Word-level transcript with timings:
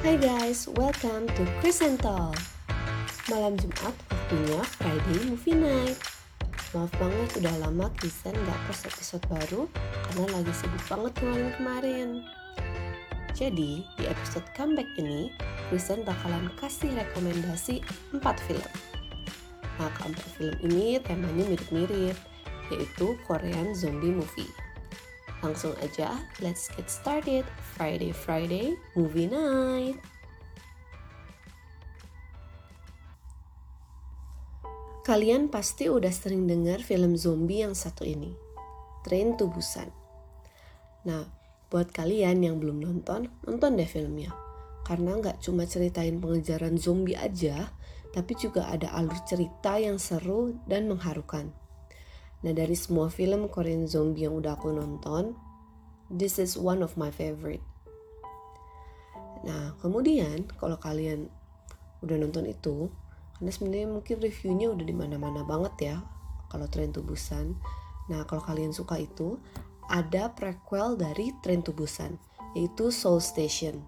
Hai 0.00 0.16
guys, 0.16 0.64
welcome 0.80 1.28
to 1.36 1.44
Crescental. 1.60 2.32
Malam 3.28 3.60
Jumat 3.60 3.92
waktunya 4.08 4.64
Friday 4.80 5.28
Movie 5.28 5.52
Night. 5.52 6.00
Maaf 6.72 6.88
banget 6.96 7.44
udah 7.44 7.68
lama 7.68 7.92
Kristen 8.00 8.32
gak 8.32 8.60
post 8.64 8.88
episode 8.88 9.20
baru 9.28 9.68
karena 10.08 10.40
lagi 10.40 10.56
sibuk 10.56 10.80
banget 10.88 11.12
kemarin-kemarin. 11.20 12.24
Jadi 13.36 13.84
di 13.84 14.04
episode 14.08 14.48
comeback 14.56 14.88
ini, 14.96 15.28
Kristen 15.68 16.00
bakalan 16.08 16.48
kasih 16.56 16.96
rekomendasi 16.96 17.84
4 18.16 18.24
film. 18.48 18.72
Nah 19.76 19.92
keempat 20.00 20.28
film 20.40 20.56
ini 20.64 20.96
temanya 21.04 21.44
mirip-mirip, 21.44 22.16
yaitu 22.72 23.20
Korean 23.28 23.76
Zombie 23.76 24.16
Movie. 24.16 24.48
Langsung 25.40 25.72
aja, 25.80 26.20
let's 26.44 26.68
get 26.76 26.92
started. 26.92 27.48
Friday 27.76 28.12
Friday 28.12 28.76
Movie 28.92 29.28
Night. 29.28 29.96
Kalian 35.00 35.48
pasti 35.48 35.88
udah 35.88 36.12
sering 36.12 36.44
dengar 36.44 36.84
film 36.84 37.16
zombie 37.16 37.64
yang 37.64 37.72
satu 37.72 38.04
ini, 38.04 38.36
Train 39.02 39.34
to 39.40 39.48
Busan. 39.48 39.88
Nah, 41.08 41.24
buat 41.72 41.88
kalian 41.88 42.44
yang 42.44 42.60
belum 42.60 42.84
nonton, 42.84 43.32
nonton 43.48 43.80
deh 43.80 43.88
filmnya. 43.88 44.30
Karena 44.84 45.16
nggak 45.16 45.40
cuma 45.40 45.64
ceritain 45.64 46.20
pengejaran 46.20 46.76
zombie 46.76 47.16
aja, 47.16 47.72
tapi 48.12 48.36
juga 48.36 48.68
ada 48.68 48.92
alur 48.92 49.16
cerita 49.24 49.80
yang 49.80 49.96
seru 49.96 50.54
dan 50.68 50.86
mengharukan. 50.86 51.48
Nah 52.40 52.52
dari 52.56 52.72
semua 52.72 53.12
film 53.12 53.52
Korean 53.52 53.84
zombie 53.84 54.24
yang 54.24 54.40
udah 54.40 54.56
aku 54.56 54.72
nonton, 54.72 55.36
this 56.08 56.40
is 56.40 56.56
one 56.56 56.80
of 56.80 56.96
my 56.96 57.12
favorite. 57.12 57.62
Nah 59.44 59.76
kemudian 59.84 60.48
kalau 60.56 60.80
kalian 60.80 61.28
udah 62.00 62.16
nonton 62.16 62.48
itu, 62.48 62.88
karena 63.36 63.50
sebenarnya 63.52 63.88
mungkin 63.92 64.16
reviewnya 64.20 64.72
udah 64.72 64.84
di 64.84 64.96
mana-mana 64.96 65.44
banget 65.44 65.74
ya 65.92 65.96
kalau 66.48 66.64
Train 66.68 66.96
to 66.96 67.04
Busan. 67.04 67.60
Nah 68.08 68.24
kalau 68.24 68.40
kalian 68.40 68.72
suka 68.72 68.96
itu, 68.96 69.36
ada 69.92 70.32
prequel 70.32 70.96
dari 70.96 71.36
Train 71.44 71.60
to 71.60 71.76
Busan, 71.76 72.16
yaitu 72.56 72.88
Soul 72.88 73.20
Station. 73.20 73.84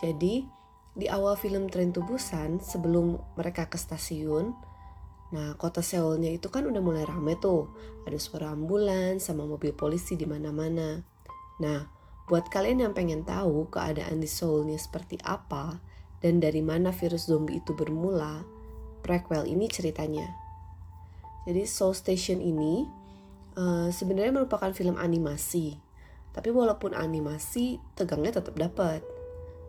Jadi 0.00 0.48
di 0.94 1.06
awal 1.10 1.36
film 1.36 1.68
Train 1.68 1.92
to 1.92 2.00
Busan 2.00 2.62
sebelum 2.64 3.20
mereka 3.36 3.68
ke 3.68 3.76
stasiun, 3.76 4.54
Nah, 5.34 5.58
kota 5.58 5.82
Seoulnya 5.82 6.30
itu 6.30 6.46
kan 6.46 6.62
udah 6.62 6.78
mulai 6.78 7.02
rame 7.02 7.34
tuh. 7.42 7.66
Ada 8.06 8.22
suara 8.22 8.54
ambulans 8.54 9.26
sama 9.26 9.42
mobil 9.42 9.74
polisi 9.74 10.14
di 10.14 10.30
mana-mana. 10.30 11.02
Nah, 11.58 11.90
buat 12.30 12.46
kalian 12.48 12.86
yang 12.86 12.94
pengen 12.94 13.26
tahu 13.26 13.66
keadaan 13.66 14.22
di 14.22 14.30
Seoulnya 14.30 14.78
seperti 14.78 15.18
apa 15.26 15.82
dan 16.24 16.40
dari 16.40 16.64
mana 16.64 16.88
virus 16.88 17.28
zombie 17.28 17.60
itu 17.60 17.76
bermula, 17.76 18.46
prequel 19.04 19.44
ini 19.44 19.68
ceritanya. 19.68 20.24
Jadi 21.44 21.68
Seoul 21.68 21.92
Station 21.92 22.40
ini 22.40 22.88
uh, 23.60 23.92
sebenarnya 23.92 24.32
merupakan 24.32 24.72
film 24.72 24.96
animasi. 24.96 25.76
Tapi 26.32 26.48
walaupun 26.48 26.96
animasi, 26.96 27.76
tegangnya 27.92 28.40
tetap 28.40 28.56
dapat. 28.56 29.04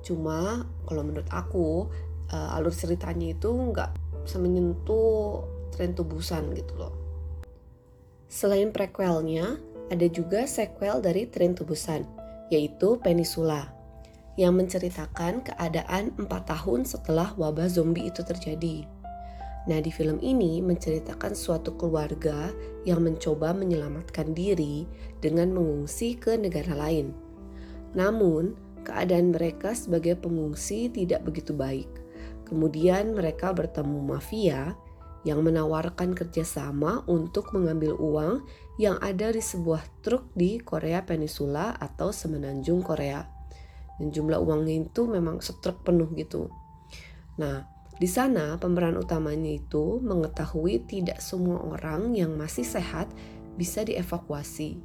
Cuma 0.02 0.64
kalau 0.88 1.04
menurut 1.04 1.28
aku, 1.28 1.92
uh, 2.32 2.56
alur 2.56 2.72
ceritanya 2.72 3.36
itu 3.36 3.52
nggak 3.52 3.92
menyentuh 4.40 5.46
tren 5.76 5.92
tubusan 5.92 6.56
gitu 6.56 6.74
loh. 6.80 6.96
Selain 8.32 8.72
prequelnya, 8.72 9.60
ada 9.92 10.08
juga 10.08 10.48
sequel 10.50 11.04
dari 11.04 11.28
tren 11.30 11.54
tubusan, 11.54 12.08
yaitu 12.50 12.98
Peninsula, 13.04 13.70
yang 14.40 14.58
menceritakan 14.58 15.46
keadaan 15.46 16.16
4 16.18 16.26
tahun 16.28 16.88
setelah 16.88 17.36
wabah 17.38 17.70
zombie 17.70 18.08
itu 18.08 18.26
terjadi. 18.26 18.88
Nah, 19.66 19.82
di 19.82 19.90
film 19.90 20.22
ini 20.22 20.62
menceritakan 20.62 21.34
suatu 21.34 21.74
keluarga 21.74 22.54
yang 22.86 23.02
mencoba 23.02 23.50
menyelamatkan 23.50 24.38
diri 24.38 24.86
dengan 25.22 25.50
mengungsi 25.54 26.14
ke 26.14 26.38
negara 26.38 26.78
lain. 26.78 27.18
Namun, 27.98 28.54
keadaan 28.86 29.34
mereka 29.34 29.74
sebagai 29.74 30.14
pengungsi 30.22 30.94
tidak 30.94 31.26
begitu 31.26 31.58
baik. 31.58 31.90
Kemudian 32.46 33.18
mereka 33.18 33.50
bertemu 33.58 34.06
mafia 34.06 34.78
yang 35.26 35.42
menawarkan 35.42 36.14
kerjasama 36.14 37.02
untuk 37.10 37.50
mengambil 37.52 37.98
uang 37.98 38.46
yang 38.78 39.02
ada 39.02 39.34
di 39.34 39.42
sebuah 39.42 40.06
truk 40.06 40.30
di 40.38 40.62
Korea 40.62 41.02
Peninsula 41.02 41.74
atau 41.74 42.14
semenanjung 42.14 42.86
Korea. 42.86 43.26
Dan 43.98 44.14
jumlah 44.14 44.38
uangnya 44.38 44.86
itu 44.86 45.10
memang 45.10 45.42
setruk 45.42 45.82
penuh 45.82 46.08
gitu. 46.14 46.54
Nah, 47.42 47.66
di 47.98 48.06
sana 48.06 48.60
pemeran 48.62 49.02
utamanya 49.02 49.56
itu 49.56 50.04
mengetahui 50.04 50.86
tidak 50.86 51.24
semua 51.24 51.64
orang 51.64 52.14
yang 52.14 52.38
masih 52.38 52.68
sehat 52.68 53.10
bisa 53.58 53.82
dievakuasi. 53.82 54.78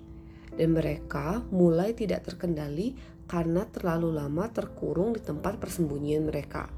Dan 0.57 0.73
mereka 0.73 1.45
mulai 1.53 1.93
tidak 1.93 2.27
terkendali 2.27 2.97
karena 3.29 3.69
terlalu 3.69 4.15
lama 4.15 4.49
terkurung 4.51 5.15
di 5.15 5.21
tempat 5.23 5.61
persembunyian 5.61 6.27
mereka. 6.27 6.71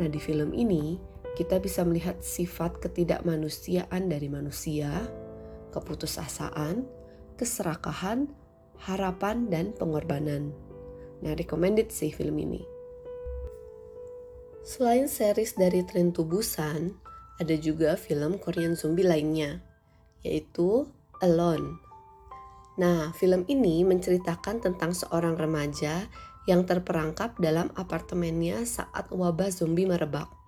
Nah, 0.00 0.08
di 0.08 0.16
film 0.16 0.56
ini 0.56 0.96
kita 1.38 1.62
bisa 1.62 1.86
melihat 1.86 2.18
sifat 2.20 2.82
ketidakmanusiaan 2.82 4.10
dari 4.10 4.26
manusia, 4.26 4.90
keputusasaan, 5.70 6.84
keserakahan, 7.38 8.26
harapan, 8.82 9.46
dan 9.48 9.72
pengorbanan. 9.76 10.50
Nah, 11.20 11.32
recommended 11.36 11.92
sih 11.92 12.10
film 12.10 12.40
ini. 12.40 12.62
Selain 14.60 15.08
series 15.08 15.56
dari 15.56 15.86
Tren 15.86 16.12
Tubusan, 16.12 16.92
ada 17.40 17.56
juga 17.56 17.96
film 17.96 18.36
Korean 18.36 18.76
zombie 18.76 19.06
lainnya, 19.06 19.64
yaitu 20.20 20.84
Alone. 21.24 21.80
Nah, 22.76 23.12
film 23.16 23.44
ini 23.48 23.84
menceritakan 23.84 24.60
tentang 24.60 24.92
seorang 24.96 25.36
remaja 25.36 26.08
yang 26.48 26.64
terperangkap 26.64 27.36
dalam 27.36 27.68
apartemennya 27.76 28.64
saat 28.64 29.12
wabah 29.12 29.52
zombie 29.52 29.84
merebak 29.84 30.39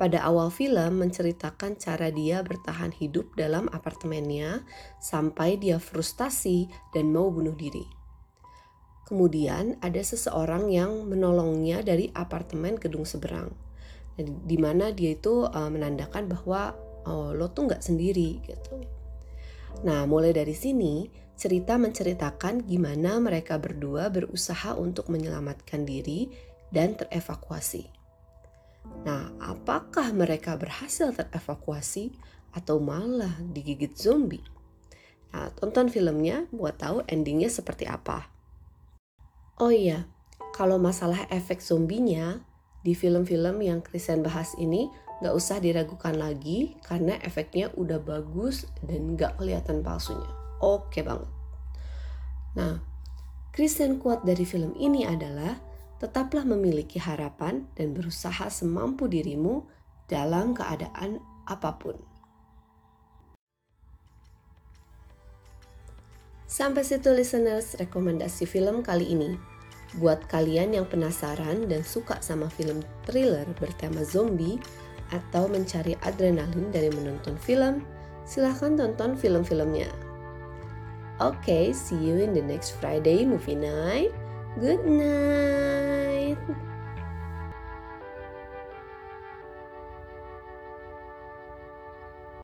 pada 0.00 0.24
awal 0.24 0.48
film 0.48 1.04
menceritakan 1.04 1.76
cara 1.76 2.08
dia 2.08 2.40
bertahan 2.40 2.88
hidup 2.96 3.36
dalam 3.36 3.68
apartemennya 3.68 4.64
sampai 4.96 5.60
dia 5.60 5.76
frustasi 5.76 6.72
dan 6.96 7.12
mau 7.12 7.28
bunuh 7.28 7.52
diri. 7.52 7.84
Kemudian 9.04 9.76
ada 9.84 10.00
seseorang 10.00 10.72
yang 10.72 11.04
menolongnya 11.04 11.84
dari 11.84 12.08
apartemen 12.16 12.80
gedung 12.80 13.04
seberang, 13.04 13.52
di 14.24 14.56
mana 14.56 14.88
dia 14.88 15.12
itu 15.12 15.44
uh, 15.44 15.68
menandakan 15.68 16.32
bahwa 16.32 16.72
oh, 17.04 17.36
lo 17.36 17.52
tuh 17.52 17.68
nggak 17.68 17.84
sendiri 17.84 18.40
gitu. 18.48 18.80
Nah 19.84 20.08
mulai 20.08 20.32
dari 20.32 20.56
sini 20.56 21.12
cerita 21.36 21.76
menceritakan 21.76 22.64
gimana 22.64 23.20
mereka 23.20 23.60
berdua 23.60 24.08
berusaha 24.08 24.72
untuk 24.80 25.12
menyelamatkan 25.12 25.84
diri 25.84 26.32
dan 26.72 26.96
terevakuasi. 26.96 27.99
Nah, 29.00 29.32
apakah 29.40 30.12
mereka 30.12 30.54
berhasil 30.60 31.10
terevakuasi 31.16 32.12
atau 32.52 32.82
malah 32.82 33.38
digigit 33.52 33.96
zombie? 33.96 34.44
Nah, 35.30 35.48
tonton 35.54 35.88
filmnya 35.88 36.50
buat 36.50 36.76
tahu 36.76 37.06
endingnya 37.06 37.48
seperti 37.48 37.86
apa. 37.86 38.26
Oh 39.60 39.70
iya, 39.70 40.08
kalau 40.56 40.76
masalah 40.76 41.30
efek 41.30 41.62
zombinya, 41.62 42.42
di 42.80 42.96
film-film 42.96 43.60
yang 43.60 43.84
Kristen 43.84 44.24
bahas 44.24 44.56
ini 44.56 44.88
gak 45.20 45.36
usah 45.36 45.60
diragukan 45.60 46.16
lagi 46.16 46.80
karena 46.80 47.20
efeknya 47.20 47.68
udah 47.76 48.00
bagus 48.00 48.64
dan 48.80 49.20
gak 49.20 49.36
kelihatan 49.36 49.84
palsunya. 49.84 50.28
Oke 50.64 51.04
banget. 51.04 51.28
Nah, 52.56 52.80
Kristen 53.52 54.00
kuat 54.00 54.24
dari 54.24 54.48
film 54.48 54.72
ini 54.80 55.04
adalah 55.04 55.60
tetaplah 56.00 56.48
memiliki 56.48 56.96
harapan 56.96 57.68
dan 57.76 57.92
berusaha 57.92 58.48
semampu 58.48 59.04
dirimu 59.06 59.68
dalam 60.08 60.56
keadaan 60.56 61.20
apa 61.44 61.76
pun. 61.76 62.00
Sampai 66.50 66.82
situ 66.82 67.14
listeners 67.14 67.78
rekomendasi 67.78 68.42
film 68.42 68.82
kali 68.82 69.14
ini. 69.14 69.38
Buat 70.02 70.26
kalian 70.26 70.74
yang 70.74 70.86
penasaran 70.88 71.70
dan 71.70 71.86
suka 71.86 72.18
sama 72.18 72.50
film 72.50 72.82
thriller 73.06 73.46
bertema 73.58 74.02
zombie 74.02 74.58
atau 75.14 75.46
mencari 75.46 75.94
adrenalin 76.02 76.70
dari 76.74 76.90
menonton 76.90 77.38
film, 77.38 77.86
silahkan 78.26 78.74
tonton 78.74 79.14
film-filmnya. 79.14 79.90
Oke, 81.22 81.38
okay, 81.44 81.64
see 81.70 81.98
you 81.98 82.18
in 82.18 82.34
the 82.34 82.42
next 82.42 82.78
Friday 82.82 83.22
movie 83.22 83.58
night. 83.58 84.10
Good 84.58 84.84
night! 84.84 86.38